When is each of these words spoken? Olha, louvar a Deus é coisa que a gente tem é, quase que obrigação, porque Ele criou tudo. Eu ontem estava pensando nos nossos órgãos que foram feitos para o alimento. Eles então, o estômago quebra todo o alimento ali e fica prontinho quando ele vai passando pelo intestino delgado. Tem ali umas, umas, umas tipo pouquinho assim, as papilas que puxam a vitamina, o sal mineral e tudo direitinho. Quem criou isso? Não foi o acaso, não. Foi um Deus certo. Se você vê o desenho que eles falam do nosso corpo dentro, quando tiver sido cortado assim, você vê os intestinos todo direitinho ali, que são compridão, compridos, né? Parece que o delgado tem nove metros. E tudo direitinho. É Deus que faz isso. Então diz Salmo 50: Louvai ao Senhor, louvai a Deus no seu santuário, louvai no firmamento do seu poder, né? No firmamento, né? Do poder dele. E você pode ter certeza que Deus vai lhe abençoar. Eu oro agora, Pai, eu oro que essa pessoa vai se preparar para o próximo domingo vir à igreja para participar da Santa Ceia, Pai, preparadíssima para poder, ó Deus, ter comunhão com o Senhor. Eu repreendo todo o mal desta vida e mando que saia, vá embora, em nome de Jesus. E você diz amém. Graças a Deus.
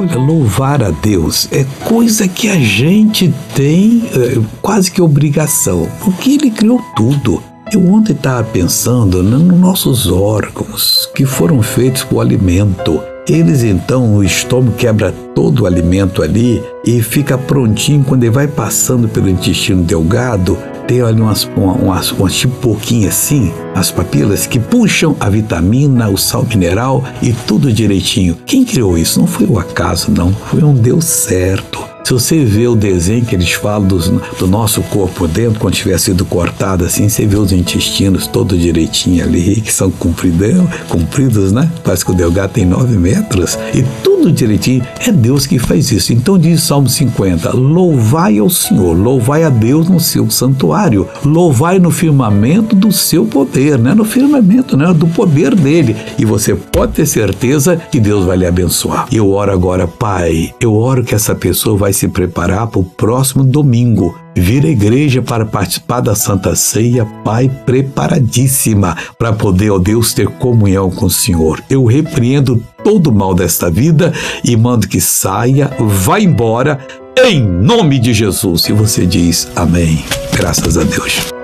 Olha, 0.00 0.16
louvar 0.16 0.82
a 0.82 0.90
Deus 0.90 1.46
é 1.52 1.62
coisa 1.84 2.26
que 2.26 2.48
a 2.48 2.58
gente 2.58 3.30
tem 3.54 4.02
é, 4.14 4.40
quase 4.62 4.90
que 4.90 5.02
obrigação, 5.02 5.86
porque 6.02 6.30
Ele 6.30 6.50
criou 6.50 6.80
tudo. 6.96 7.42
Eu 7.70 7.86
ontem 7.86 8.12
estava 8.12 8.42
pensando 8.42 9.22
nos 9.22 9.42
nossos 9.58 10.10
órgãos 10.10 11.06
que 11.14 11.26
foram 11.26 11.62
feitos 11.62 12.02
para 12.02 12.16
o 12.16 12.20
alimento. 12.22 12.98
Eles 13.28 13.62
então, 13.62 14.16
o 14.16 14.24
estômago 14.24 14.74
quebra 14.74 15.12
todo 15.34 15.64
o 15.64 15.66
alimento 15.66 16.22
ali 16.22 16.62
e 16.82 17.02
fica 17.02 17.36
prontinho 17.36 18.02
quando 18.02 18.24
ele 18.24 18.32
vai 18.32 18.48
passando 18.48 19.06
pelo 19.06 19.28
intestino 19.28 19.84
delgado. 19.84 20.56
Tem 20.90 21.00
ali 21.02 21.20
umas, 21.20 21.48
umas, 21.56 22.10
umas 22.10 22.34
tipo 22.34 22.52
pouquinho 22.56 23.08
assim, 23.08 23.52
as 23.76 23.92
papilas 23.92 24.44
que 24.44 24.58
puxam 24.58 25.14
a 25.20 25.30
vitamina, 25.30 26.08
o 26.08 26.18
sal 26.18 26.44
mineral 26.44 27.04
e 27.22 27.32
tudo 27.32 27.72
direitinho. 27.72 28.36
Quem 28.44 28.64
criou 28.64 28.98
isso? 28.98 29.20
Não 29.20 29.26
foi 29.28 29.46
o 29.46 29.56
acaso, 29.56 30.10
não. 30.10 30.32
Foi 30.32 30.64
um 30.64 30.74
Deus 30.74 31.04
certo. 31.04 31.89
Se 32.10 32.14
você 32.14 32.44
vê 32.44 32.66
o 32.66 32.74
desenho 32.74 33.24
que 33.24 33.36
eles 33.36 33.52
falam 33.52 33.86
do 33.86 34.48
nosso 34.48 34.82
corpo 34.82 35.28
dentro, 35.28 35.60
quando 35.60 35.74
tiver 35.74 35.96
sido 35.96 36.24
cortado 36.24 36.84
assim, 36.84 37.08
você 37.08 37.24
vê 37.24 37.36
os 37.36 37.52
intestinos 37.52 38.26
todo 38.26 38.58
direitinho 38.58 39.22
ali, 39.22 39.60
que 39.60 39.72
são 39.72 39.92
compridão, 39.92 40.68
compridos, 40.88 41.52
né? 41.52 41.70
Parece 41.84 42.04
que 42.04 42.10
o 42.10 42.14
delgado 42.14 42.50
tem 42.50 42.64
nove 42.64 42.98
metros. 42.98 43.56
E 43.72 43.84
tudo 44.20 44.30
direitinho. 44.32 44.84
É 44.98 45.10
Deus 45.10 45.46
que 45.46 45.58
faz 45.58 45.90
isso. 45.90 46.12
Então 46.12 46.38
diz 46.38 46.62
Salmo 46.62 46.88
50: 46.88 47.56
Louvai 47.56 48.38
ao 48.38 48.50
Senhor, 48.50 48.92
louvai 48.96 49.44
a 49.44 49.48
Deus 49.48 49.88
no 49.88 49.98
seu 49.98 50.30
santuário, 50.30 51.08
louvai 51.24 51.78
no 51.78 51.90
firmamento 51.90 52.76
do 52.76 52.92
seu 52.92 53.24
poder, 53.24 53.78
né? 53.78 53.94
No 53.94 54.04
firmamento, 54.04 54.76
né? 54.76 54.92
Do 54.92 55.06
poder 55.06 55.54
dele. 55.54 55.96
E 56.18 56.24
você 56.24 56.54
pode 56.54 56.92
ter 56.92 57.06
certeza 57.06 57.76
que 57.76 57.98
Deus 57.98 58.24
vai 58.24 58.36
lhe 58.36 58.46
abençoar. 58.46 59.06
Eu 59.10 59.30
oro 59.30 59.52
agora, 59.52 59.88
Pai, 59.88 60.52
eu 60.60 60.74
oro 60.74 61.02
que 61.02 61.14
essa 61.14 61.34
pessoa 61.34 61.76
vai 61.76 61.92
se 62.00 62.08
preparar 62.08 62.66
para 62.68 62.80
o 62.80 62.84
próximo 62.84 63.44
domingo 63.44 64.18
vir 64.34 64.64
à 64.64 64.68
igreja 64.68 65.20
para 65.20 65.44
participar 65.44 66.00
da 66.00 66.14
Santa 66.14 66.56
Ceia, 66.56 67.04
Pai, 67.22 67.50
preparadíssima 67.66 68.96
para 69.18 69.34
poder, 69.34 69.70
ó 69.70 69.78
Deus, 69.78 70.14
ter 70.14 70.26
comunhão 70.26 70.90
com 70.90 71.06
o 71.06 71.10
Senhor. 71.10 71.62
Eu 71.68 71.84
repreendo 71.84 72.62
todo 72.82 73.08
o 73.08 73.14
mal 73.14 73.34
desta 73.34 73.70
vida 73.70 74.14
e 74.42 74.56
mando 74.56 74.88
que 74.88 75.00
saia, 75.00 75.70
vá 75.78 76.18
embora, 76.18 76.78
em 77.22 77.42
nome 77.42 77.98
de 77.98 78.14
Jesus. 78.14 78.66
E 78.68 78.72
você 78.72 79.04
diz 79.04 79.50
amém. 79.54 80.02
Graças 80.32 80.78
a 80.78 80.84
Deus. 80.84 81.39